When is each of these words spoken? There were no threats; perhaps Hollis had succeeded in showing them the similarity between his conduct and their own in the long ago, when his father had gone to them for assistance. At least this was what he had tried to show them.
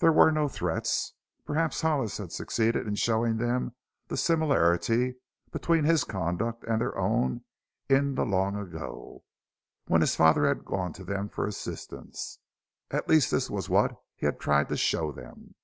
There 0.00 0.12
were 0.12 0.30
no 0.30 0.48
threats; 0.48 1.14
perhaps 1.46 1.80
Hollis 1.80 2.18
had 2.18 2.30
succeeded 2.30 2.86
in 2.86 2.94
showing 2.94 3.38
them 3.38 3.74
the 4.08 4.18
similarity 4.18 5.14
between 5.50 5.84
his 5.84 6.04
conduct 6.04 6.62
and 6.64 6.78
their 6.82 6.94
own 6.98 7.42
in 7.88 8.14
the 8.14 8.26
long 8.26 8.54
ago, 8.54 9.24
when 9.86 10.02
his 10.02 10.14
father 10.14 10.46
had 10.46 10.66
gone 10.66 10.92
to 10.92 11.04
them 11.04 11.30
for 11.30 11.46
assistance. 11.46 12.38
At 12.90 13.08
least 13.08 13.30
this 13.30 13.48
was 13.48 13.70
what 13.70 13.98
he 14.14 14.26
had 14.26 14.38
tried 14.38 14.68
to 14.68 14.76
show 14.76 15.10
them. 15.10 15.54